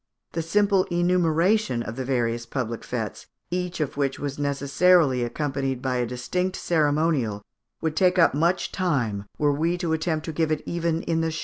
The 0.31 0.41
simple 0.41 0.85
enumeration 0.85 1.83
of 1.83 1.95
the 1.95 2.03
various 2.03 2.47
public 2.47 2.81
fêtes, 2.81 3.27
each 3.51 3.79
of 3.79 3.97
which 3.97 4.17
was 4.17 4.39
necessarily 4.39 5.23
accompanied 5.23 5.79
by 5.79 5.97
a 5.97 6.07
distinct 6.07 6.55
ceremonial, 6.55 7.43
would 7.81 7.95
take 7.95 8.17
up 8.17 8.33
much 8.33 8.71
time 8.71 9.25
were 9.37 9.53
we 9.53 9.77
to 9.77 9.93
attempt 9.93 10.25
to 10.25 10.31
give 10.33 10.51
it 10.51 10.63
even 10.65 11.03
in 11.03 11.21
the 11.21 11.25
shortest 11.25 11.25
manner. 11.35 11.39